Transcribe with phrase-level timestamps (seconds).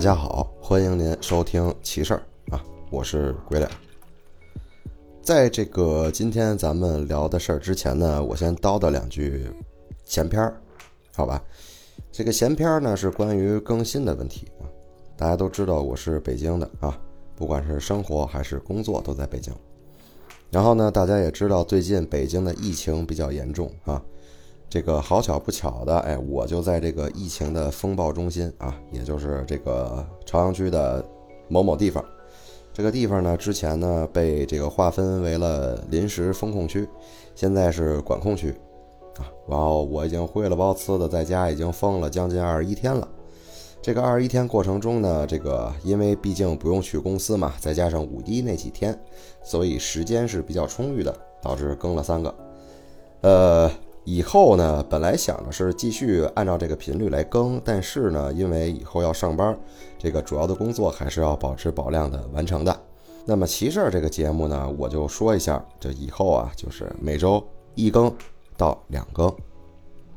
[0.00, 3.70] 大家好，欢迎您收听奇事儿啊，我是鬼脸。
[5.20, 9.46] 在这个今天咱们聊的事儿之前呢，我先叨叨两句
[10.06, 10.58] 闲篇儿，
[11.14, 11.44] 好吧？
[12.10, 14.64] 这个闲篇儿呢是关于更新的问题啊。
[15.18, 16.98] 大家都知道我是北京的啊，
[17.36, 19.52] 不管是生活还是工作都在北京。
[20.50, 24.02] 然后呢，大家也知道最近北京的疫情比较严重啊。
[24.70, 31.04] 这个好巧不巧的，哎，我就在这个疫情的风暴中心啊，也就是这个朝阳区的
[31.48, 32.02] 某某地方。
[32.72, 36.88] 这个地方呢，之前呢被这个划分为了临时封控区，
[37.34, 38.52] 现在是管控区
[39.16, 39.26] 啊。
[39.48, 43.08] 然后我已经灰了包呲的在家已经封了将近二十一天了。
[43.82, 48.96] 这个二十一天过程中呢，这个因为毕竟不用去公司嘛，再加上五一那几天，
[49.42, 51.12] 所以时间是比较充裕的，
[51.42, 52.32] 导致更了三个。
[53.22, 53.70] 呃。
[54.04, 59.56] 以后呢，本来想的是继续按照这个频率来更，但是呢，因为以后要上班，
[59.98, 62.76] 这个主要的工作还是要保持保量的完成的。
[63.26, 68.12] 那么奇事儿这个节目呢，我就说一下，这以后啊，就是每周一更
[68.56, 69.32] 到两更，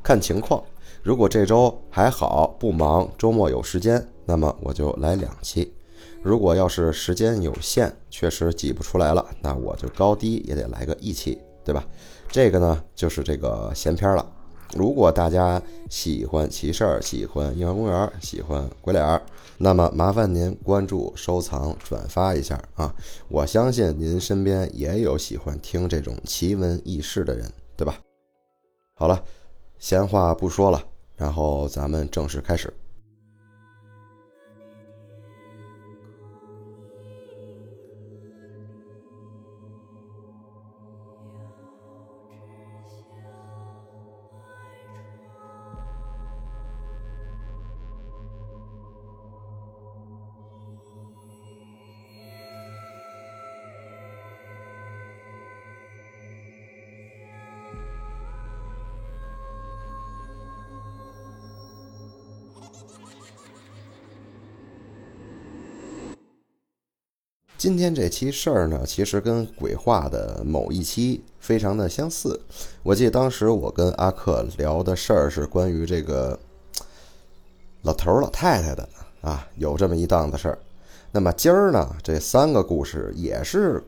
[0.02, 0.62] 看情况。
[1.02, 5.68] 如果这周还好不忙，周末有时间，那么我就来两期；
[6.22, 11.84] 如果要是时间有限，确实挤不出来了，那我就高低也得来个一期，对吧？
[12.34, 14.28] 这个呢，就是这个闲篇了。
[14.76, 19.22] 如果大家喜欢奇事儿，喜欢硬核公园，喜欢鬼脸儿，
[19.56, 22.92] 那么麻烦您关注、收藏、转发一下啊！
[23.28, 28.00] 我相信您身边也有喜欢听这种奇闻异事的人，对吧？
[28.94, 29.22] 好了，
[29.78, 30.82] 闲话不说了，
[31.14, 32.74] 然后咱们正式开始。
[67.64, 72.38] 今天这期事儿呢，其实跟鬼话的某一期非常的相似。
[72.82, 76.38] 我记得当时我跟阿克聊的事儿是关于这个
[77.80, 78.86] 老头老太太的
[79.22, 80.58] 啊，有这么一档子事儿。
[81.10, 83.82] 那么今儿呢，这三个故事也是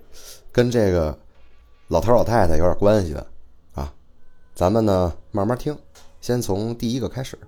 [0.50, 1.14] 跟这个
[1.88, 3.26] 老头老太太有点关系的
[3.74, 3.92] 啊。
[4.54, 5.76] 咱们呢慢慢听，
[6.22, 7.38] 先从第一个开始。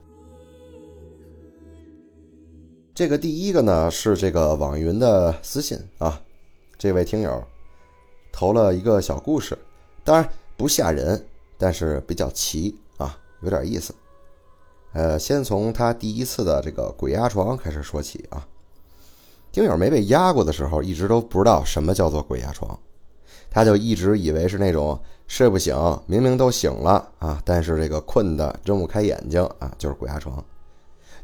[2.98, 6.20] 这个第一个呢是这个网云的私信啊，
[6.76, 7.44] 这位听友
[8.32, 9.56] 投了一个小故事，
[10.02, 11.24] 当然不吓人，
[11.56, 13.94] 但是比较奇啊，有点意思。
[14.94, 18.44] 呃，先从他第一次的这个鬼压床开始说起啊。
[19.52, 22.76] 听友没被压过的时候，一直都不知道什么叫做鬼压床，
[23.48, 25.72] 他就一直以为是那种睡不醒，
[26.08, 30.44] 明明都醒了啊，但是这个困的睁不开眼睛啊，就是鬼压床。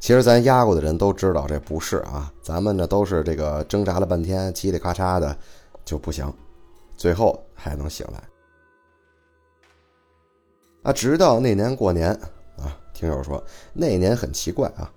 [0.04, 5.34] 其实咱压过的人都知道这不是啊，咱们呢都是这个挣扎了半天，叽里咔嚓的
[5.82, 6.30] 就不行，
[6.94, 8.22] 最后还能醒来。
[10.82, 12.12] 啊，直到那年过年
[12.58, 13.42] 啊，听友说
[13.72, 14.92] 那年很奇怪啊，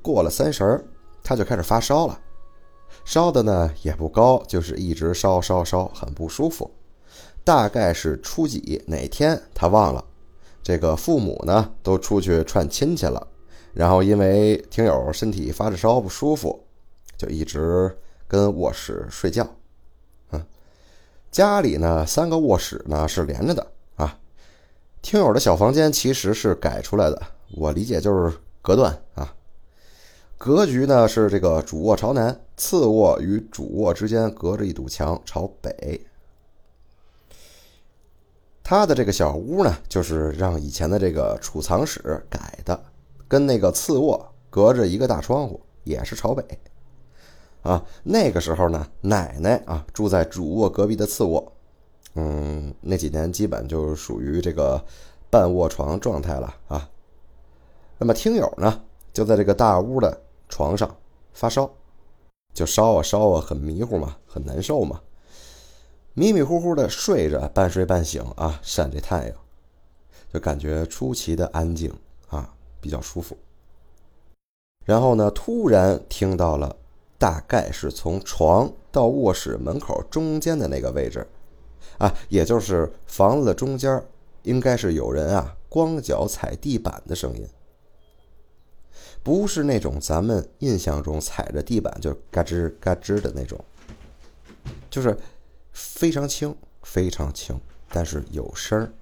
[0.00, 0.84] 过了三十儿
[1.24, 2.16] 他就开始发烧了，
[3.04, 6.70] 烧的呢也不高，就是一直烧烧烧，很不舒服。
[7.42, 10.04] 大概是初几哪天他忘了，
[10.62, 13.26] 这个父母呢都出去串亲戚了。
[13.76, 16.64] 然后因为听友身体发着烧不舒服，
[17.18, 17.94] 就一直
[18.26, 19.46] 跟卧室睡觉。
[20.30, 20.42] 嗯，
[21.30, 23.66] 家里呢三个卧室呢是连着的
[23.96, 24.18] 啊。
[25.02, 27.22] 听友的小房间其实是改出来的，
[27.54, 29.34] 我理解就是隔断啊。
[30.38, 36.00] 格局呢是这个主卧朝南，次卧与主卧之间隔着一堵墙朝北。
[38.62, 42.82] 他的这个小屋呢，就是让以前的这个储藏室改的。
[43.28, 46.44] 跟那个次卧隔着一个大窗户，也是朝北，
[47.62, 51.52] 啊，那个时候呢，奶奶啊住在主卧隔壁的次卧，
[52.14, 54.84] 嗯，那几年基本就属于这个
[55.28, 56.88] 半卧床状态了啊。
[57.98, 58.82] 那么听友呢，
[59.12, 60.96] 就在这个大屋的床上
[61.32, 61.68] 发烧，
[62.54, 65.00] 就烧啊烧啊，很迷糊嘛，很难受嘛，
[66.14, 69.36] 迷迷糊糊的睡着，半睡半醒啊，晒着太阳，
[70.32, 71.92] 就感觉出奇的安静。
[72.80, 73.36] 比较舒服，
[74.84, 76.76] 然后呢，突然听到了，
[77.18, 81.26] 大概是从床到卧室门口中间的那个位置，
[81.98, 84.02] 啊，也就是房子的中间，
[84.42, 87.46] 应该是有人啊光脚踩地板的声音。
[89.22, 93.58] 不是那种咱们印象中踩着地板就嘎吱嘎吱的那种，
[94.88, 95.18] 就是
[95.72, 98.92] 非常轻，非常轻，但是有声儿。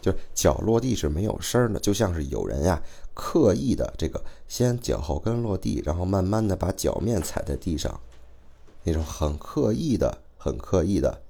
[0.00, 2.82] 就脚落地是没有声的，就像是有人呀
[3.14, 8.00] 刻意的这个先脚后跟落地，然后慢慢的把脚面踩在地上，
[8.84, 11.20] 那种很刻意的、很刻意的，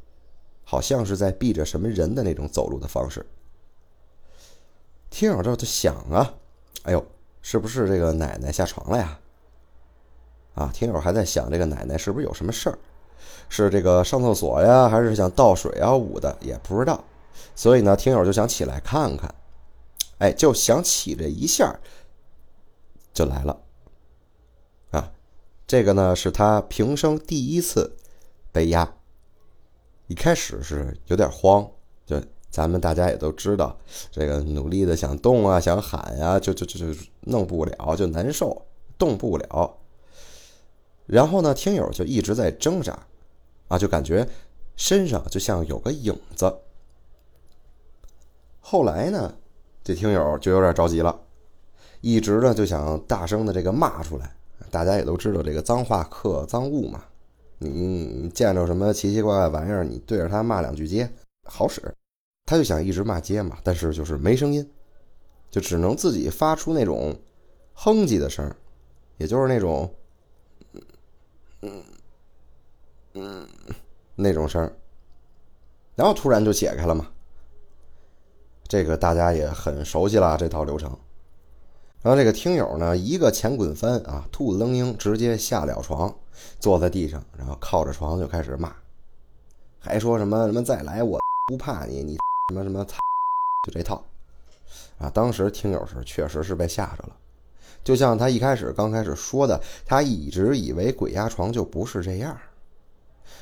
[0.64, 3.26] 好像是在避着什么人的那种走路的方式。
[5.10, 6.34] 听友这就想啊，
[6.84, 7.04] 哎呦，
[7.42, 9.18] 是不是这个奶奶下床了呀？
[10.54, 12.78] 啊，听友还在想这个奶奶是不是有什么事儿，
[13.48, 17.02] 是这个上厕所呀，还是想倒水啊捂的，也不知道。
[17.54, 19.34] 所以呢，听友就想起来看看，
[20.18, 21.78] 哎，就想起这一下，
[23.12, 23.60] 就来了。
[24.90, 25.12] 啊，
[25.66, 27.96] 这个呢是他平生第一次
[28.50, 28.94] 被压。
[30.06, 31.70] 一开始是有点慌，
[32.04, 33.78] 就咱们大家也都知道，
[34.10, 38.66] 这个努力的想动啊，想喊呀，就就就就弄不了，就难受，
[38.98, 39.78] 动不了。
[41.06, 43.06] 然后呢，听友就一直在挣扎，
[43.68, 44.28] 啊，就感觉
[44.76, 46.52] 身上就像有个影子。
[48.70, 49.34] 后来呢，
[49.82, 51.20] 这听友就有点着急了，
[52.02, 54.32] 一直呢就想大声的这个骂出来。
[54.70, 57.02] 大家也都知道这个脏话克脏物嘛，
[57.58, 61.10] 你见着什么奇奇怪怪玩意儿，你对着他骂两句街
[61.48, 61.82] 好使。
[62.46, 64.64] 他就想一直骂街嘛，但是就是没声音，
[65.50, 67.18] 就只能自己发出那种
[67.74, 68.48] 哼唧的声
[69.16, 69.92] 也就是那种
[70.72, 70.80] 嗯
[71.62, 71.82] 嗯
[73.14, 73.48] 嗯
[74.14, 74.72] 那种声
[75.96, 77.08] 然后突然就解开了嘛。
[78.70, 80.96] 这个大家也很熟悉了这套流程，
[82.02, 86.14] 然后这个听友呢，一个前滚翻啊，兔子蹬鹰，直接下了床，
[86.60, 88.72] 坐在地上，然后靠着床就开始骂，
[89.80, 91.18] 还说什么什么再来我
[91.48, 92.16] 不怕你，你
[92.48, 92.86] 什么什么，
[93.66, 94.04] 就这套
[94.98, 95.10] 啊。
[95.10, 97.16] 当时听友是确实是被吓着了，
[97.82, 102.38] 就像他一开始刚开始说的，他一直以为鬼压床就不是这样。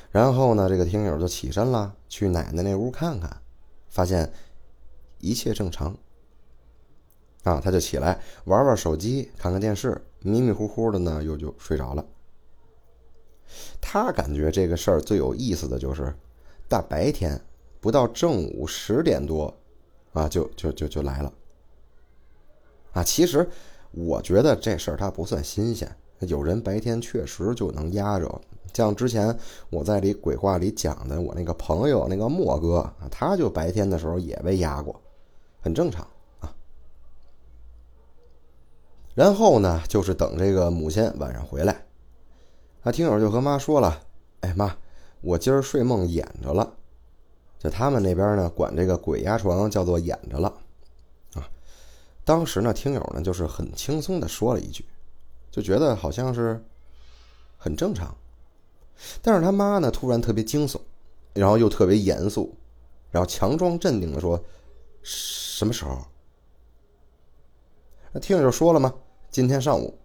[0.09, 3.29] 然后呢，这个听友就起身了，去奶奶那屋看看，
[3.89, 4.33] 发现。
[5.19, 5.95] 一切正常，
[7.43, 12.05] 啊，他就起来玩玩手机，看看电视，迷迷糊糊的呢，又就睡着了。
[13.81, 16.13] 他感觉这个事儿最有意思的就是，
[16.67, 17.39] 大白天
[17.79, 19.53] 不到正午十点多，
[20.13, 21.33] 啊，就就就就来了。
[22.93, 23.47] 啊，其实
[23.91, 25.89] 我觉得这事儿他不算新鲜，
[26.19, 28.41] 有人白天确实就能压着。
[28.71, 29.35] 像之前
[29.71, 35.01] 我在里鬼话里讲的，我那个朋友那个莫哥，他就白天的时候也被压过。
[35.61, 36.07] 很正常
[36.39, 36.55] 啊，
[39.13, 41.85] 然后呢，就是等这个母亲晚上回来，
[42.83, 44.01] 啊，听友就和妈说了
[44.39, 44.77] ：“哎妈，
[45.19, 46.77] 我今儿睡梦魇着了。”
[47.59, 50.47] 就他们那边呢，管这个鬼压床叫做魇着了，
[51.33, 51.43] 啊，
[52.23, 54.85] 当时呢，听友呢就是很轻松的说了一句，
[55.51, 56.63] 就觉得好像是
[57.57, 58.15] 很正常，
[59.21, 60.79] 但是他妈呢突然特别惊悚，
[61.33, 62.55] 然后又特别严肃，
[63.11, 64.41] 然后强装镇定的说。
[65.01, 66.05] 什么时候？
[68.11, 68.93] 那听友就说了吗？
[69.29, 69.97] 今天上午。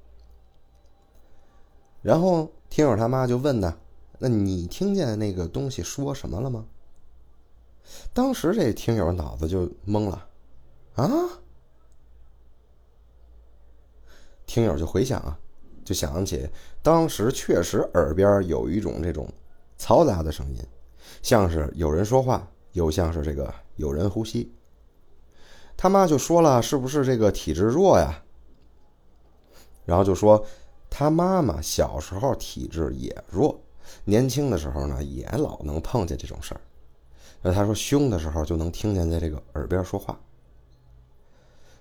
[2.03, 3.79] 然后听友他妈就问呢
[4.21, 6.67] ：“那你听见那个东西说什么了吗？”
[8.13, 10.29] 当时这听友脑子就懵了，
[10.95, 11.07] 啊！
[14.47, 15.39] 听友就回想啊，
[15.85, 16.49] 就想起
[16.83, 19.27] 当时确实耳边有一种这种
[19.79, 20.63] 嘈杂的声音，
[21.23, 24.55] 像是有人说话，又像是这个有人呼吸。
[25.77, 28.23] 他妈就说了：“是不是这个体质弱呀？”
[29.85, 30.43] 然后就说
[30.89, 33.61] 他妈妈小时候体质也弱，
[34.05, 36.61] 年轻的时候呢也老能碰见这种事儿。
[37.43, 40.19] 那他说凶的时候就能听见在这个耳边说话。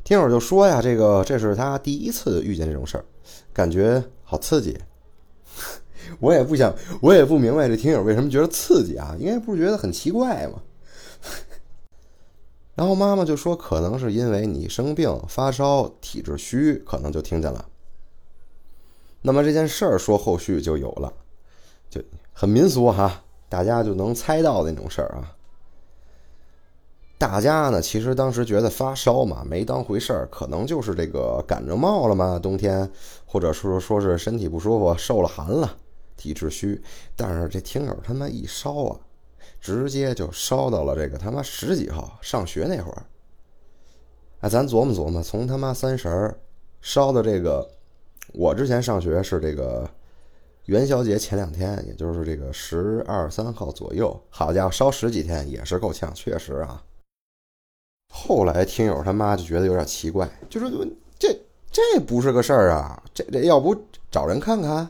[0.04, 3.06] 听友就说呀：“这个这是他第一次遇见这种事儿，
[3.54, 4.78] 感觉好刺激。
[6.20, 9.16] ”我也不想，我也不明白这听友为什么觉得刺激啊？
[9.18, 10.62] 应该不是觉得很奇怪吗？
[12.75, 17.65] 然后妈妈就说：“可能是因为你生病发烧，体质虚，可能就听见了。”
[19.22, 21.13] 那么这件事儿说后续就有了，
[21.89, 22.01] 就
[22.34, 25.38] 很民俗哈，大家就能猜到的那种事儿啊。
[27.20, 32.89] 大家呢，其实当时觉得发烧嘛，没当回事儿，可能就是这个感着冒了嘛，冬天，
[33.25, 35.77] 或者说说是身体不舒服，受了寒了，
[36.18, 36.84] 体质虚。
[37.15, 39.00] 但是这听友他妈一烧啊！
[39.60, 43.06] 直接就烧到了这个他妈十几号上学那会儿，
[44.42, 46.34] 哎，咱琢磨琢磨，从他妈三十
[46.82, 47.70] 烧的这个，
[48.34, 49.90] 我之前上学是这个
[50.66, 56.84] 元宵节前两天，也就是这个十二三号左右，好家伙，烧十几天也是够呛，确实啊。
[58.12, 60.70] 后来听友他妈就觉得有点奇怪，就说
[61.18, 61.36] 这
[61.72, 63.02] 这不是个事儿啊！
[63.14, 63.76] 这这要不
[64.12, 64.90] 找人看看？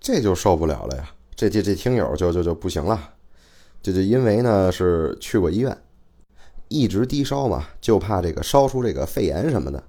[0.00, 1.14] 这就受不了了呀！
[1.38, 3.10] 这这这听友就就就不行了，
[3.80, 5.78] 就就因为呢是去过医院，
[6.66, 9.80] 一直低烧嘛，就怕这个烧出这个肺炎什么的。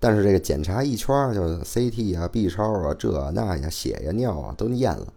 [0.00, 5.12] 但是这个检查一圈，就 CT 啊、B 超啊、这那呀、血呀、尿啊都验了，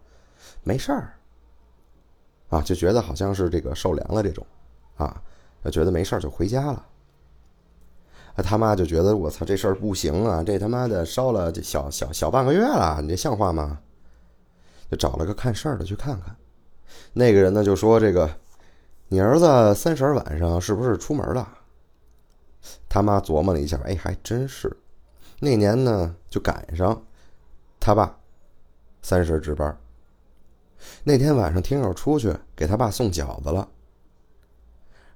[0.66, 1.14] 没事儿。
[2.50, 4.46] 啊，就觉得好像是这个受凉了这种，
[4.98, 5.22] 啊，
[5.72, 6.86] 觉得没事儿就回家了。
[8.44, 13.80] 他妈就觉得我操这事儿不行啊，这他妈的烧了这小小小半个月了，你这像话吗？
[14.90, 16.36] 就找了个看事儿的去看看。
[17.14, 18.30] 那个人呢就说这个，
[19.08, 21.48] 你儿子三十晚上是不是出门了？
[22.88, 24.76] 他妈琢磨了一下，哎，还真是。
[25.40, 27.02] 那年呢就赶上
[27.80, 28.18] 他爸
[29.02, 29.78] 三十值班。
[31.04, 33.68] 那天晚上听友出去给他爸送饺子了。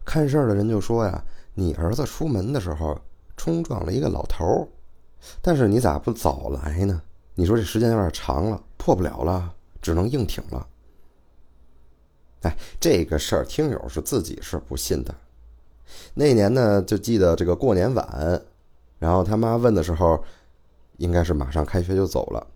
[0.05, 2.99] 看事儿的人就说呀，你儿子出门的时候。
[3.35, 4.67] 冲撞了一个老头儿，
[5.41, 7.01] 但是你咋不早来呢？
[7.33, 9.51] 你说这时间有点长了，破不了了，
[9.83, 10.67] 只能硬挺了。
[12.41, 15.13] 哎，这个事儿听友是自己是不信的。
[16.15, 18.41] 那年呢，就记得这个过年晚，
[18.97, 20.23] 然后他妈问的时候，
[20.97, 22.47] 应该是马上开学就走了，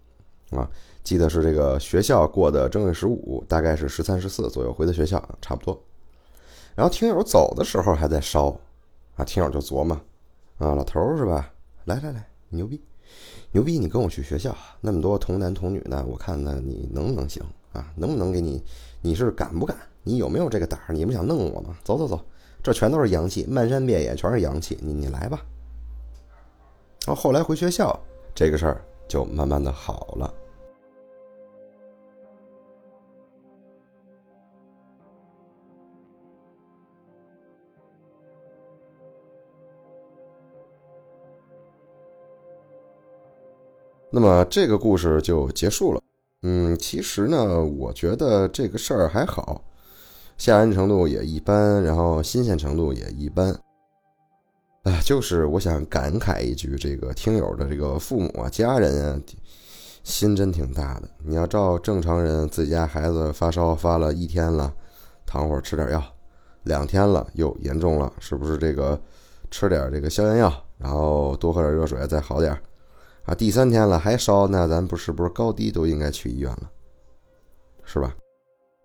[0.58, 0.68] 啊，
[1.04, 5.80] 记得是这个学校过的正月十五，大概是十三十四左右回的学校，差不多。
[6.76, 8.58] 然后听友走的时候还在烧，
[9.16, 9.96] 啊，听友就琢磨。
[10.58, 11.54] 啊，老头是吧？
[11.86, 12.82] 来来来，牛逼，
[13.52, 13.80] 牛逼！
[13.80, 17.92] 你跟我去学校，那么多童男童女呢，我看呢你能不能行啊？
[17.96, 18.62] 能不能给你？
[19.02, 19.78] 你是敢不敢？
[20.04, 20.94] 你有没有这个胆儿？
[20.94, 21.78] 你们想弄我吗？
[21.84, 22.20] 走走走，
[22.62, 25.40] 这全都是阳气，漫山遍野全是阳气，你你来吧。
[27.06, 27.98] 然后后来回学校，
[28.36, 30.34] 这个事儿就慢慢的好了。
[44.20, 46.02] 那么这个故事就结束了。
[46.42, 49.64] 嗯，其实呢，我觉得这个事儿还好，
[50.40, 53.56] 吓人程度也一般，然后新鲜程度也一般。
[54.86, 59.22] 哎，就是我想感慨一句，这个听友的这个父母啊、家人啊，
[60.04, 61.08] 心真挺大的。
[61.24, 64.74] 你要照正常人，自己家孩子发烧发了一天了，
[65.28, 66.02] 躺会儿吃点药；
[66.64, 69.00] 两天了又严重了，是不是这个
[69.52, 72.60] 吃点这个消炎药，然后多喝点热水再好点？
[73.28, 76.72] 啊，第三天了还烧，那咱不是不是高低都应该去医院了，
[77.84, 78.16] 是吧？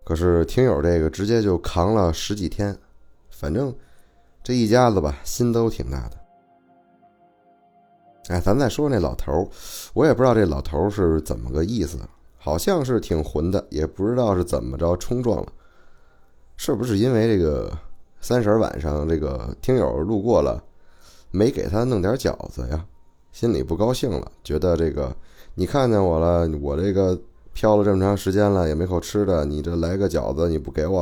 [0.05, 2.77] 可是听友这个直接就扛了十几天，
[3.31, 3.73] 反正
[4.43, 6.19] 这一家子吧，心都挺大的。
[8.31, 9.49] 哎，咱再说那老头
[9.95, 11.97] 我也不知道这老头是怎么个意思，
[12.37, 15.53] 好像是挺混的，也不知道是怎么着冲撞了，
[16.57, 17.73] 是不是因为这个
[18.21, 20.61] 三十晚上这个听友路过了，
[21.31, 22.85] 没给他弄点饺子呀？
[23.33, 25.15] 心里不高兴了，觉得这个
[25.55, 27.19] 你看见我了，我这个
[27.55, 31.01] 漂了这么长时间了，也没口吃的，你这来个饺子你不给我，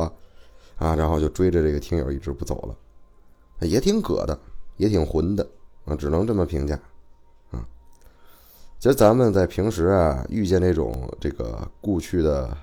[0.77, 4.39] 啊，然后就追着这个听友一直不走了，也挺葛的，
[4.77, 5.45] 也挺混的，
[5.83, 6.79] 啊，只能这么评价，
[7.51, 7.67] 啊，
[8.79, 12.57] 其实咱们在平时啊遇见这种这个故去的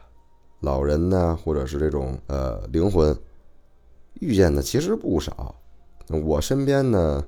[0.61, 3.15] 老人呢，或者是这种呃灵魂，
[4.15, 5.55] 遇见的其实不少，
[6.25, 7.23] 我身边呢。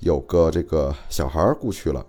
[0.00, 2.04] 有个这个小孩故去了，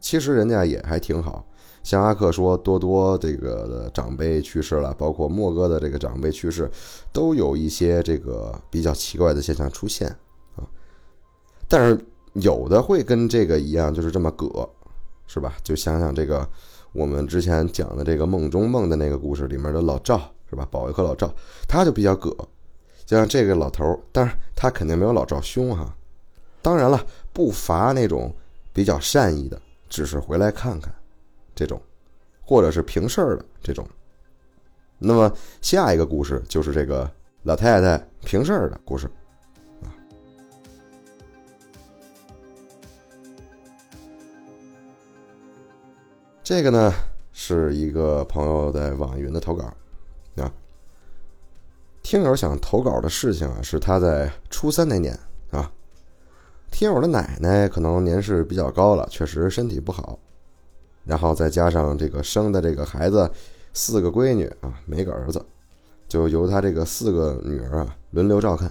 [0.00, 1.46] 其实人家也还挺好。
[1.82, 6.68] 像阿克说，多多这个长辈去世了，包括莫哥的这个长辈去世，
[7.12, 10.08] 都有一些这个比较奇怪的现象出现
[10.56, 10.66] 啊。
[11.68, 14.68] 但是有的会跟这个一样，就是这么葛，
[15.28, 15.54] 是吧？
[15.62, 16.44] 就想想这个
[16.92, 20.66] 我们之前讲的这个梦中梦的那个故事里面的老赵，是吧？
[20.68, 21.32] 保卫科老赵，
[21.68, 22.30] 他就比较葛，
[23.04, 25.96] 就像这个老头，但是他肯定没有老赵凶哈。
[26.66, 28.34] 当然了，不乏那种
[28.72, 30.92] 比较善意的，只是回来看看，
[31.54, 31.80] 这种，
[32.42, 33.88] 或者是平事儿的这种。
[34.98, 35.32] 那么
[35.62, 37.08] 下一个故事就是这个
[37.44, 39.08] 老太太平事儿的故事，
[39.84, 39.94] 啊，
[46.42, 46.92] 这个呢
[47.32, 49.72] 是一个朋友在网易云的投稿，
[50.34, 50.52] 啊，
[52.02, 55.16] 听友想投稿的事情啊，是他在初三那年。
[56.76, 60.18] 听友的奶奶可能年事比较高了，确实身体不好，
[61.06, 63.30] 然后再加上这个生的这个孩子
[63.72, 65.42] 四个闺女啊，没个儿子，
[66.06, 68.70] 就由他这个四个女儿啊轮流照看。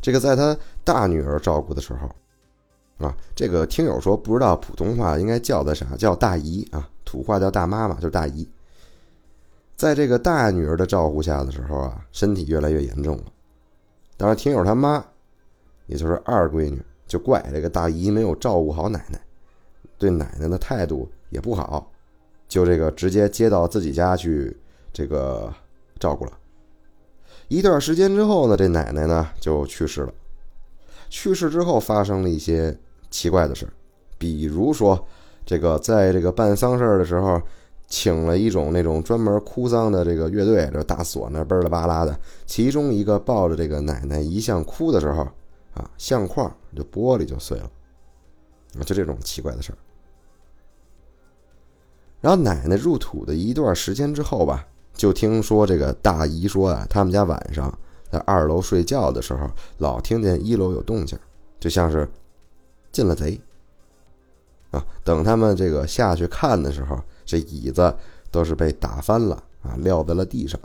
[0.00, 8.48] 这个在他大女儿照顾的时候啊，这个听友说不知道普通话应该叫的啥，叫大姨啊，土话叫大妈嘛，就是大姨。
[9.76, 13.24] 在这个大女儿的照顾下的时候啊，身体越来越严重了。
[14.16, 15.04] 当然，听友他妈。
[15.90, 19.20] 也就是二闺女就怪这个大姨没有照顾好奶奶，
[19.98, 21.90] 对奶奶的态度也不好，
[22.48, 24.56] 就这个直接接到自己家去
[24.92, 25.52] 这个
[25.98, 26.32] 照顾了。
[27.48, 30.14] 一段时间之后呢，这奶奶呢就去世了。
[31.08, 32.78] 去世之后发生了一些
[33.10, 33.66] 奇怪的事
[34.16, 35.06] 比如说
[35.44, 37.42] 这个在这个办丧事的时候。
[37.92, 42.16] 请了一种那种专门哭丧的这个乐队，这大唢呐嘣啦吧啦的。
[42.46, 45.26] 其中一个抱着这个奶奶遗像哭的时候，
[45.74, 47.70] 啊，相框就玻璃就碎了，
[48.78, 49.78] 啊，就这种奇怪的事儿。
[52.20, 57.76] 然后奶奶入土的一段时间之后吧，就听说这个大姨说啊，他们家晚上
[58.10, 61.18] 在二楼睡觉的时候，老听见一楼有动静，
[61.58, 62.08] 就像是
[62.92, 63.40] 进了贼。
[64.70, 66.98] 啊，等他们这个下去看的时候。
[67.26, 67.96] 这椅子
[68.32, 70.60] 都是被打翻了啊，撂在了地上。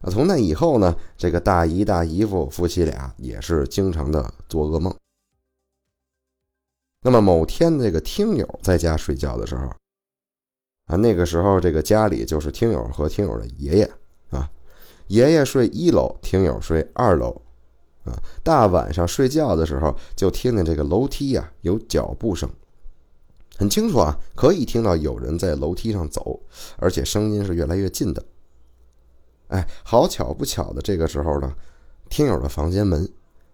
[0.00, 4.94] 啊，从那以后呢，这个大姨大姨夫夫妻俩也是经常的做噩梦。
[7.02, 9.66] 那么某天，这个听友在家睡觉的时候，
[10.86, 13.90] 啊，那个时候这个家里就是听友和听友的爷爷
[14.30, 14.50] 啊，
[15.06, 17.30] 爷爷睡一楼，听友睡二楼，
[18.04, 18.12] 啊，
[18.42, 22.50] 大晚上睡觉的时候就听见这个楼梯呀有脚步声。
[23.56, 26.40] 很清楚啊，可以听到有人在楼梯上走，
[26.76, 28.22] 而且声音是越来越近的。
[29.48, 31.54] 哎，好巧不巧的，这个时候呢，
[32.08, 33.08] 听友的房间门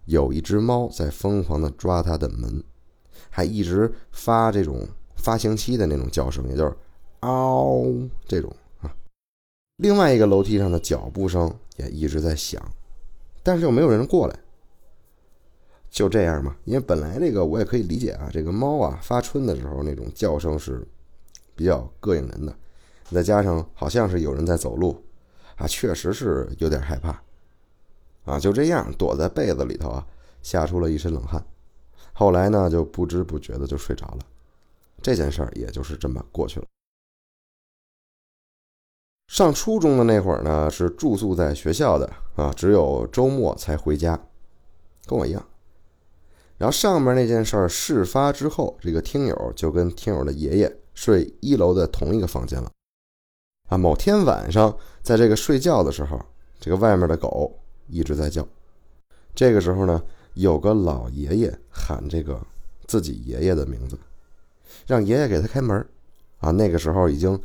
[0.05, 2.63] 有一只猫在疯狂的抓他的门，
[3.29, 6.75] 还一直发这种发情期的那种叫声，也就是
[7.21, 7.85] “嗷”
[8.27, 8.93] 这种啊。
[9.77, 12.61] 另外一个楼梯上的脚步声也一直在响，
[13.41, 14.39] 但是又没有人过来。
[15.89, 20.83] 就这样嘛，因为本来这个我也可以理解啊，这个猫啊发春的时候那种叫声是
[21.55, 22.55] 比较膈应人的，
[23.11, 24.99] 再加上好像是有人在走路
[25.57, 27.21] 啊，确实是有点害怕
[28.25, 28.39] 啊。
[28.39, 30.05] 就这样躲在被子里头啊，
[30.41, 31.43] 吓出了一身冷汗。
[32.13, 34.19] 后来呢，就不知不觉的就睡着了。
[35.01, 36.65] 这件事儿也就是这么过去了。
[39.27, 44.19] 上初中的那会儿呢，是住宿在学校的啊，只有周末才回家，
[45.05, 45.43] 跟我一样。
[46.57, 52.71] 然后上面那件事儿事发之后，这个听友就跟听友的爷爷睡一楼的同一个房间了。
[53.69, 56.19] 啊，某天晚上，在这个睡觉的时候，
[56.59, 58.47] 这个外面的狗一直在叫。
[59.35, 60.01] 这个时候呢，
[60.33, 62.41] 有个老爷爷喊这个
[62.87, 63.99] 自己爷爷的名字，
[64.87, 65.85] 让爷爷给他开门。
[66.39, 67.39] 啊，那个时候已经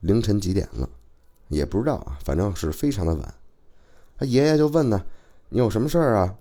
[0.00, 0.88] 凌晨几点了，
[1.48, 3.34] 也不知道啊，反正是非常的晚。
[4.16, 5.04] 他爷爷就问呢
[5.50, 6.36] ：“你有什么事儿啊？”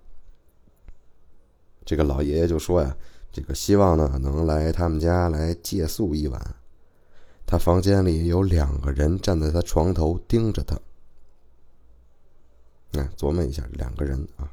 [1.83, 2.95] 这个老爷爷就说呀
[3.33, 6.55] ：“这个希望呢能来他们家来借宿一晚。
[7.45, 10.75] 他房间里有两个人站在他床头盯着他。
[12.93, 14.51] 哎，琢磨一下，两个人啊。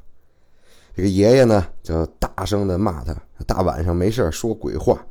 [0.95, 5.07] 这个爷爷呢就大声的骂他：大晚上没事说鬼话，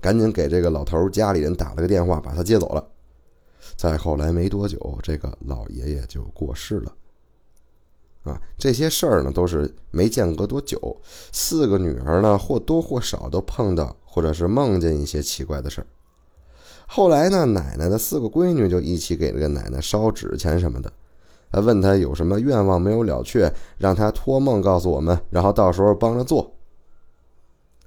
[0.00, 2.86] 赶紧给这个老头家里人打了个电话，把他接走了。
[3.76, 6.94] 再后来没多久，这个老爷爷就过世了。”
[8.24, 11.00] 啊，这些事儿呢都是没间隔多久，
[11.32, 15.86] 四个女儿呢或多或少都碰到或者是梦见一些奇怪的事儿。
[16.94, 20.92] 后来呢，奶奶的四个闺女就一起给这个奶奶烧纸钱什么的，
[21.50, 26.54] 还问她有什么愿望没有了却，让她托梦告诉我们，然后到时候帮着做。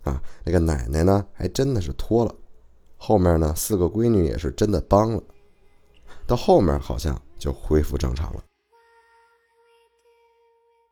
[0.02, 2.34] 啊，那个奶奶呢还真的是托了，
[2.98, 5.22] 后面呢四个闺女也是真的帮了，
[6.26, 8.44] 到后面好像就恢复正常了。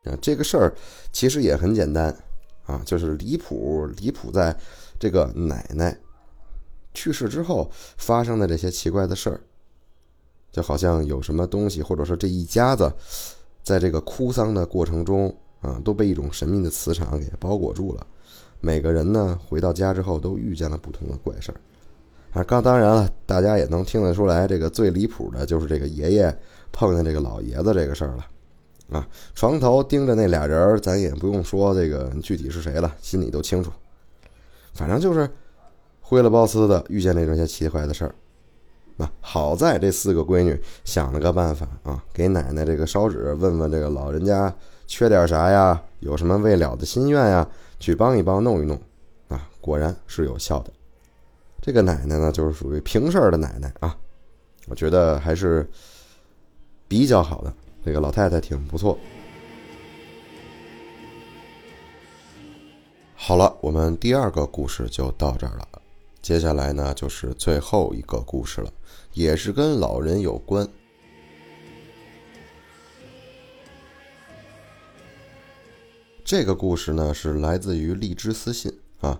[0.03, 0.75] 啊，这个事儿
[1.11, 2.15] 其实也很简单，
[2.67, 4.55] 啊，就是离谱，离谱在
[4.99, 5.97] 这个奶奶
[6.93, 9.39] 去世之后发生的这些奇怪的事儿，
[10.51, 12.91] 就好像有什么东西，或者说这一家子
[13.63, 18.05] 在这个哭丧的过程中，啊，都被一种神秘的磁场给包裹住了。
[18.59, 21.59] 每个人呢回到家之后都遇见了不同的怪事儿，
[22.39, 26.37] 啊，刚当然了，大家也能听得出来，这个最离谱的就是这个爷爷
[26.71, 28.27] 碰见这个老爷子这个事儿了。
[28.91, 33.71] 啊，床头盯着那俩人咱也不用说这个具体是谁了，心里都清楚。
[34.73, 35.27] 反正就是
[36.03, 38.13] 灰了包丝的遇见那种些奇怪的事儿。
[38.97, 44.53] 啊，好在这四个闺女想了个办法啊，给奶奶这个烧纸，问问这个老人家
[44.85, 48.79] 缺点啥呀，有什么未了的心愿呀，去帮一帮，弄一弄。
[49.29, 50.71] 啊，果然是有效的。
[51.59, 53.97] 这个奶奶呢，就是属于平事儿的奶奶啊，
[54.67, 55.67] 我觉得还是
[56.87, 57.51] 比较好的。
[57.83, 58.95] 这个老太太挺不错。
[63.15, 65.67] 好了，我们第二个故事就到这儿了。
[66.23, 68.71] 接下来呢，就是最后一个故事了，
[69.11, 70.65] 也是跟老人有关。
[76.23, 79.19] 这个故事呢是来自于荔枝私信啊，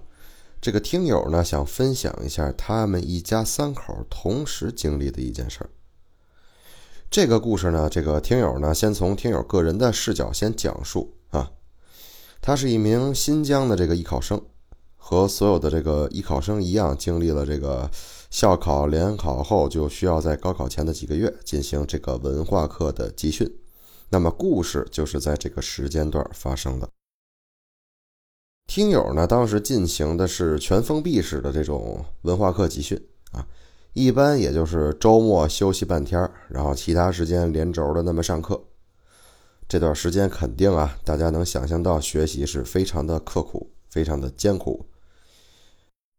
[0.62, 5.70] 这个听友呢想分享一下他们一家三口同时经历的一件事儿。
[7.12, 11.52] 这个故事呢，这个听友呢先从听友个人的视角先讲述啊，
[12.39, 14.42] 他是一名新疆的这个艺考生，
[15.06, 17.92] 和所有的这个艺考生一样，经历了这个
[18.32, 23.54] 校考、联考后就需要在高考前的几个月进行这个文化课的集训。
[24.10, 26.88] 那么故事就是在这个时间段发生的。
[28.66, 32.98] 听友呢，当时进行的是全封闭式的这种文化课集训
[33.34, 33.46] 啊，
[33.92, 38.63] 一般也就是周末休息半天，然后其他时间连轴的那么上课。
[39.68, 44.86] 这段时间肯定啊，大家能想象到学习是非常的刻苦，非常的艰苦。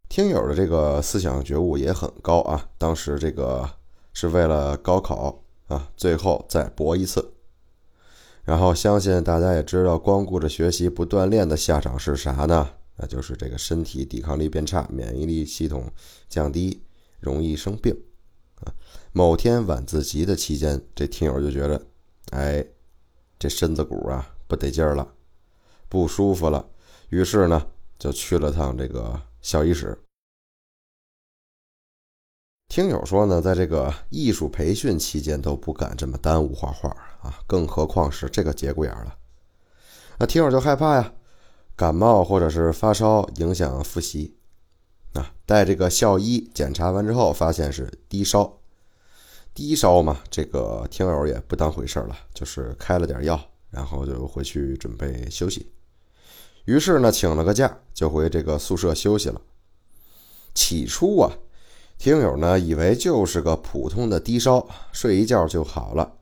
[0.09, 3.69] 听友的这个思想觉悟也很高啊，当时这个
[4.13, 7.33] 是为了高考啊，最后再搏一次。
[8.45, 12.69] 然后相信大家也知道，光顾着学习不锻炼的下场是啥呢？
[12.97, 15.91] 那就是这个身体抵抗力变差，免疫力系统
[16.29, 16.83] 降低，
[17.19, 17.97] 容易生病。
[18.61, 18.73] 啊，
[19.13, 21.83] 某天晚自习的期间，这听友就觉得，
[22.31, 22.65] 哎，
[23.39, 25.09] 这身子骨啊不得劲儿了，
[25.89, 26.69] 不舒服了，
[27.09, 27.67] 于是呢
[27.99, 29.95] 就去了趟这个校医室。
[32.67, 36.89] 听友说呢，在这个艺术培训期间都不敢这么耽误画画
[37.21, 39.15] 啊，更何况是这个节骨眼了。
[40.19, 41.13] 那听友就害怕呀，
[41.77, 44.35] 感冒或者是发烧影响复习。
[45.13, 48.61] 啊，带这个校医检查完之后，发现是低烧。
[49.53, 55.71] 低烧嘛，这个听友也不当回事了，就是开了点药，然后就回去准备休息。
[56.65, 59.41] 于是呢，请了个假，就回这个宿舍休息了。
[60.55, 61.33] 起初啊。
[61.97, 66.15] 听友呢，以为就是个普通的低烧，睡一觉就好了。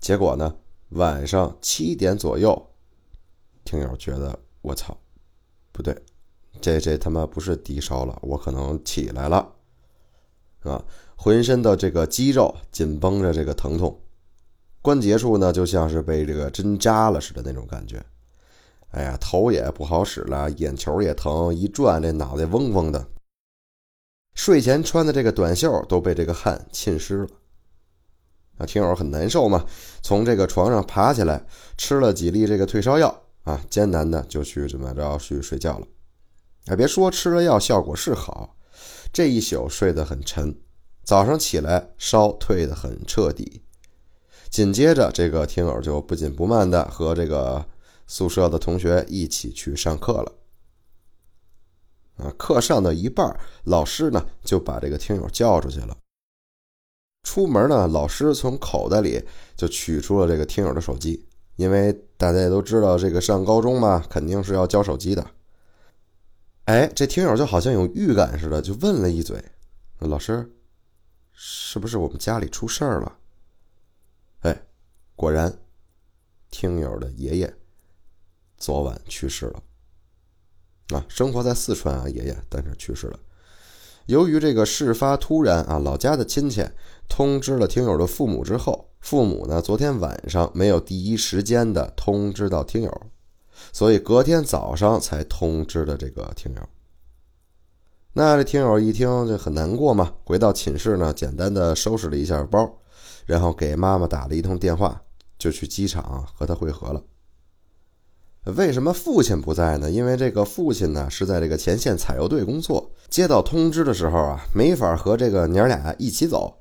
[0.00, 0.56] 结果呢，
[0.88, 2.70] 晚上七点左右，
[3.64, 4.96] 听友觉得我操，
[5.72, 5.94] 不对，
[6.60, 9.52] 这这他妈不是低烧了，我可能起来了，
[10.62, 10.82] 啊，
[11.14, 14.00] 浑身的这个肌肉紧绷着，这个疼痛，
[14.80, 18.02] 关节处呢就像是被这个针扎了似的那种感觉。
[18.90, 23.06] 哎呀，头也不好使了，眼球也疼，一转这脑袋嗡嗡的。
[24.34, 27.28] 睡前穿的这个短袖都被这个汗浸湿了，
[28.58, 29.66] 啊，听友很难受嘛，
[30.00, 31.44] 从这个床上爬起来，
[31.76, 35.86] 吃了几粒这个退烧药啊，艰难的就去怎么着去睡觉了。
[36.66, 38.56] 哎，别说吃了药效果是好，
[39.12, 40.54] 这一宿睡得很沉，
[41.02, 43.62] 早上起来烧退得很彻底。
[44.48, 47.66] 紧接着，这个听友就不紧不慢的和这个
[48.08, 50.32] 宿舍的同学一起去上课了。
[52.16, 55.96] 啊，课上到一半，老师呢就把这个听友叫出去了。
[57.22, 59.22] 出门呢，老师从口袋里
[59.56, 65.30] 就取出了这个听友的手机，因为大家也都知道，这个上高中嘛，肯定是要交手机的。
[66.64, 69.42] 哎，这听友就好像有预感似的，就问了一嘴
[70.00, 70.50] ：“老师，
[71.32, 73.18] 是不是我们家里出事儿了？”
[74.40, 74.62] 哎，
[75.14, 75.56] 果然，
[76.50, 77.57] 听友的爷爷
[78.58, 79.62] 昨晚去世了。
[80.88, 83.18] 啊，生活在四川啊，爷爷但是去世了。
[84.06, 86.66] 由于这个事发突然啊，老家的亲戚
[87.08, 93.02] 通知了听友的父母之后，父母呢昨天晚上没有第一时间的通知到听友，
[93.70, 96.62] 所以隔天早上才通知的这个听友。
[98.14, 102.80] 那这听友一听就很难过嘛，回到寝室呢，简单的收拾了一下包，
[103.26, 105.02] 然后给妈妈打了一通电话，
[105.38, 107.02] 就去机场和他会合了。
[108.56, 109.90] 为什么父亲不在呢？
[109.90, 116.54] 因为这个父亲呢是在这个前线采油队工作，接到通知的时候啊，没法和这个娘俩一起走，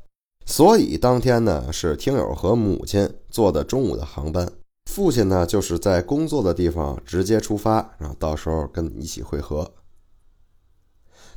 [0.46, 4.50] 所以当天呢是听友和母亲坐的中午的航班，
[4.92, 9.72] 父亲呢就是在工作的地方直接出发，然后到时候跟你一起会合。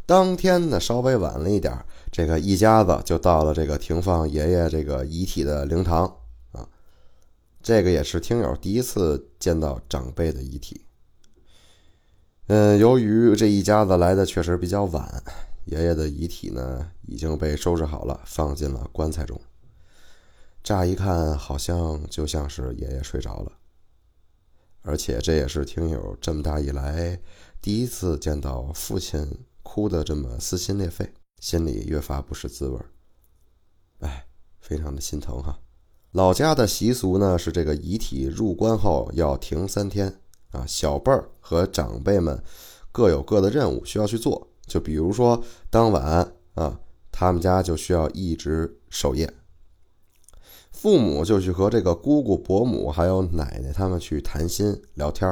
[0.05, 1.73] 当天呢稍微晚了一点，
[2.11, 6.13] 这个一家子就到了这个停放爷爷这个遗体的灵堂。
[7.63, 10.85] 这个也是听友第一次见到长辈的遗体。
[12.47, 15.23] 嗯，由于这一家子来的确实比较晚，
[15.67, 19.41] 爷爷的遗体呢已经被收拾好了，放进了棺材中。
[20.63, 23.53] 乍一看，好像就像是爷爷睡着了，
[24.83, 27.21] 而且这也是听友这么大以来
[27.63, 32.81] 第一次见到父亲哭得这么撕心裂肺，心里越发不是滋味
[34.01, 34.27] 哎，
[34.61, 35.59] 非常的心疼哈。
[36.13, 40.21] 老家的习俗呢是这个遗体入棺后要停三天
[40.51, 42.43] 啊，小辈儿和长辈们
[42.91, 44.49] 各有各的任务需要去做。
[44.67, 46.81] 就比如说当晚啊，
[47.13, 49.33] 他们家就需要一直守夜，
[50.73, 55.29] 父母就去和这个姑姑、伯母还有奶奶他们去谈心聊天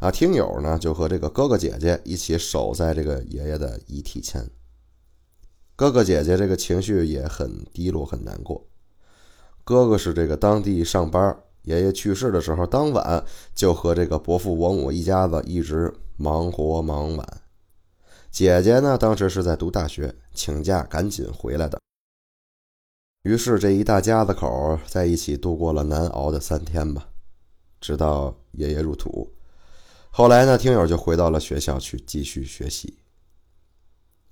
[0.00, 4.50] 啊，听友呢就和这个哥哥姐姐一起守在这个爷爷的遗体前。
[5.76, 8.66] 哥哥姐姐这个情绪也很低落，很难过。
[9.64, 13.24] 哥哥是这个当地上班，爷爷去世的时候，当晚
[13.54, 17.42] 就和这个伯父伯母一家子一直忙活忙晚。
[18.30, 21.78] 姐姐呢，当时是在读大学，请假赶紧回来的。
[23.22, 27.08] 于是这一大家子口在一起度过了难熬的三天吧，
[27.80, 29.32] 直到爷爷入土。
[30.10, 32.98] 后来呢，听友就回到了学校去继续学习。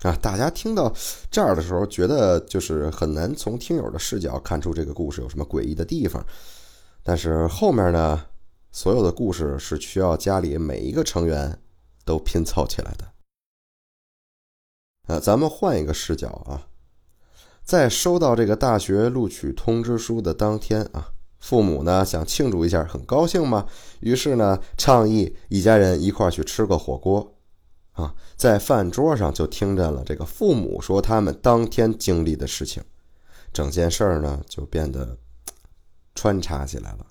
[0.02, 0.92] 啊，大家听到
[1.30, 6.24] 这儿的时候，觉得就是很难从听友的视角看出这个故事有什么诡异的地方。
[7.04, 8.24] 但是后面呢，
[8.70, 11.58] 所有的故事是需要家里每一个成员
[12.04, 13.04] 都拼凑起来的。
[15.06, 16.66] 呃，咱们换一个视角啊，
[17.64, 21.08] 在收到这个大学录取通知书的当天啊。
[21.40, 23.66] 父母呢想庆祝一下，很高兴嘛，
[23.98, 27.31] 于是呢倡议一家人一块儿去吃个火锅，
[27.92, 32.82] 啊，在饭桌上就听见了这个父母说他们当天经历的事情，
[33.52, 35.16] 整件事儿呢就变得
[36.14, 37.06] 穿插起来了。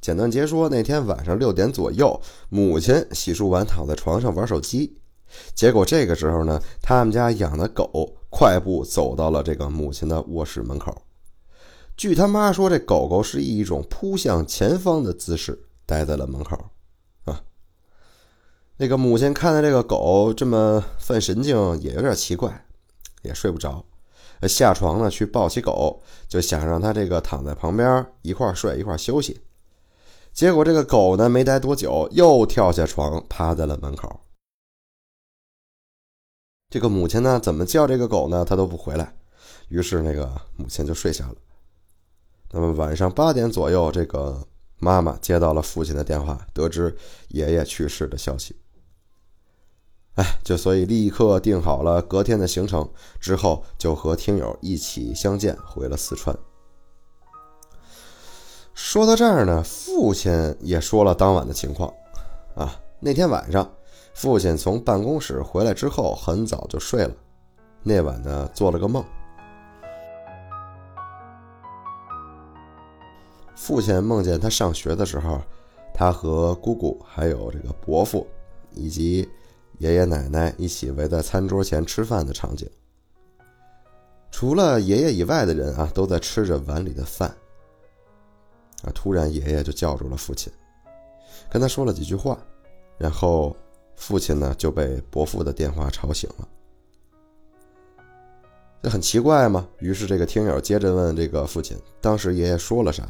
[0.00, 4.98] 简短截说，那天晚上六点左右，母亲洗漱完躺在床上玩手机，
[5.54, 11.02] 结果这个时候呢，他们家养的狗快步走到了这个母亲的卧室门口。
[11.96, 16.58] 据他妈说，这狗狗是以一种扑向前方的姿势待在了门口，
[18.78, 22.66] 那个母亲看到这个狗这么犯神经，也有点奇怪，
[23.22, 23.84] 也睡不着，
[24.48, 29.40] 下床呢去抱起狗，就想让它这个躺在旁边一块睡一块休息。
[30.32, 34.20] 结果这个狗呢没待多久，又跳下床趴在了门口。
[36.70, 39.14] 这个母亲呢怎么叫这个狗呢，它都不回来，
[39.68, 41.34] 于是那个母亲就睡下了。
[42.50, 44.44] 那么晚上八点左右，这个
[44.78, 46.96] 妈妈接到了父亲的电话，得知
[47.28, 48.56] 爷爷去世的消息。
[50.16, 56.36] 哎，就所以立刻定好了隔天的行程，之后就和听友一起相见，回了四川。
[58.74, 61.92] 说到这儿呢，父亲也说了当晚的情况。
[62.54, 63.70] 啊，那天晚上，
[64.12, 67.14] 父亲从办公室回来之后，很早就睡了。
[67.82, 69.02] 那晚呢，做了个梦。
[73.54, 75.40] 父亲梦见他上学的时候，
[75.94, 78.26] 他和姑姑还有这个伯父
[78.72, 79.28] 以及
[79.82, 82.70] 爷爷奶奶一起围在餐桌前吃饭的场景。
[84.30, 87.28] 除了爷爷以外的人啊，都在吃着碗里的饭。
[88.84, 88.92] 啊！
[88.94, 90.52] 突然，爷爷就叫住了父亲，
[91.50, 92.38] 跟他说了几句话，
[92.96, 93.56] 然后
[93.96, 96.48] 父亲呢就被伯父的电话吵醒了。
[98.82, 99.68] 这很奇怪吗？
[99.78, 103.08] 于是这个听友接着问这个父亲：“当时爷爷说了啥？”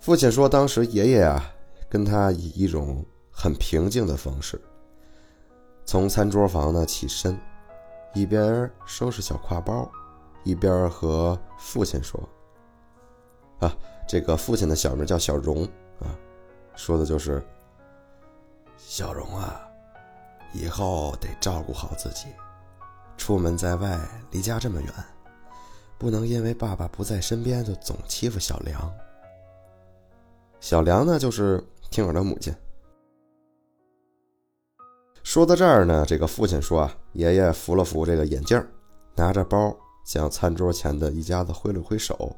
[0.00, 1.50] 父亲说：“当时爷爷啊，
[1.88, 3.04] 跟他以一种
[3.38, 4.58] 很平静的方式，
[5.84, 7.38] 从餐桌房呢起身，
[8.14, 9.88] 一边收拾小挎包，
[10.42, 12.18] 一边和父亲说
[13.60, 13.76] ：‘啊，
[14.08, 15.64] 这个父亲的小名叫小荣
[16.00, 16.08] 啊，
[16.74, 17.44] 说的就是
[18.78, 19.60] 小荣啊，
[20.54, 22.28] 以后得照顾好自己，
[23.18, 24.90] 出门在外，离家这么远，
[25.98, 28.92] 不能因为爸爸不在身边就总欺负小梁。’”
[30.58, 32.52] 小梁呢，就是听友的母亲。
[35.26, 38.64] 说到这儿呢，这个父亲说啊，爷爷扶了扶这个眼镜，
[39.16, 42.34] 拿着包向餐桌前的一家子挥了挥手，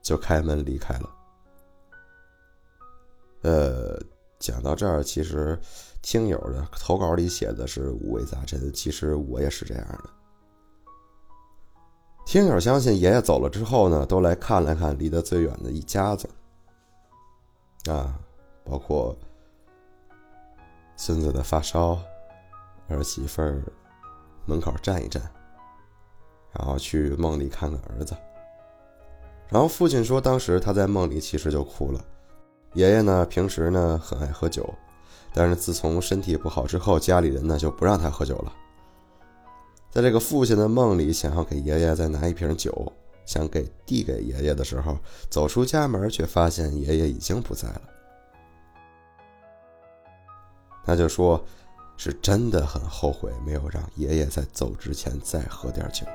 [0.00, 1.10] 就开门离开了。
[3.42, 4.00] 呃，
[4.38, 5.58] 讲到这儿，其实
[6.00, 10.04] 听友的投稿里写的是五味杂陈，其实我也是这样的。
[12.24, 16.30] 听友相信爷爷走了之后呢，都来看了看离得最远的一家子。
[17.90, 18.16] 啊，
[18.64, 19.14] 包括
[20.96, 21.98] 孙子的发烧，
[22.88, 23.62] 儿媳妇儿
[24.46, 25.22] 门口站一站，
[26.52, 28.16] 然后去梦里看看儿子。
[29.48, 32.04] 然后父亲说，当时他在梦里其实就哭了。
[32.74, 34.68] 爷爷呢，平时呢很爱喝酒，
[35.32, 38.52] 但是自从身体不好之后，家里人呢就不让他喝酒了。
[39.90, 42.92] 在这个父亲的梦里，想要给爷爷再拿一瓶酒。
[43.26, 44.96] 想给递给爷爷的时候，
[45.28, 47.82] 走出家门，却发现爷爷已经不在了。
[50.82, 51.44] 他就说
[51.98, 56.06] ：“是真的很后悔，没有让爷爷在走之前再喝点酒。”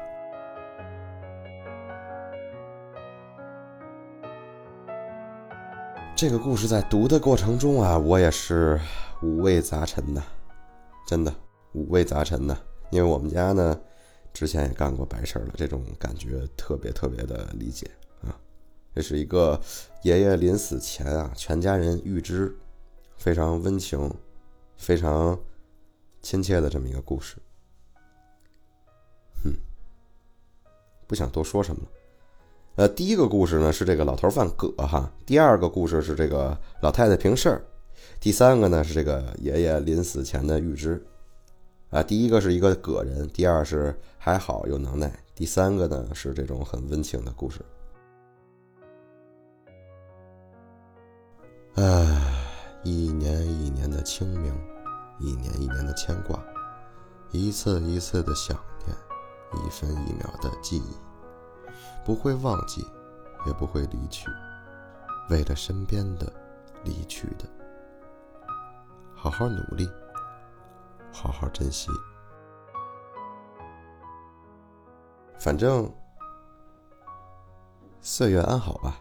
[6.15, 8.80] 这个故事在读的过程中啊，我也是
[9.22, 10.24] 五味杂陈呐，
[11.06, 11.36] 真的
[11.74, 12.58] 五味杂陈呐，
[12.89, 13.80] 因为我们家呢。
[14.34, 17.88] 之前也干过白事儿了，这种感觉特别特别的理解
[18.24, 18.36] 啊。
[18.96, 19.62] 这是一个
[20.02, 22.52] 爷爷临死前啊，全家人预知，
[23.15, 24.12] 非常温情、
[24.76, 25.39] 非常
[26.24, 27.36] 亲切的这么一个故事。
[29.44, 29.54] 哼，
[31.06, 31.90] 不想多说什么了。
[32.76, 37.62] 呃，第一个故事呢是这个老头犯葛哈，第二个故事是这个老太太平事儿，
[38.20, 41.00] 第三个呢是这个爷爷临死前的预知。
[41.92, 47.62] 啊，第一个是一个葛人，第二是还好有能耐，第三个呢是这种很温情的故事。
[51.76, 52.46] 唉，
[52.84, 54.52] 一年一年的清明，
[55.24, 56.38] 一年一年的牵挂，
[57.32, 58.56] 一次一次的想
[58.86, 60.98] 念，一分一秒的记忆，
[62.06, 62.86] 不会忘记，
[63.48, 64.30] 也不会离去，
[65.30, 66.32] 为了身边的
[66.84, 67.46] 离去的，
[69.16, 69.90] 好好努力。
[71.16, 71.92] 好好珍惜，
[75.38, 75.88] 反正
[78.02, 79.00] 岁月安好吧。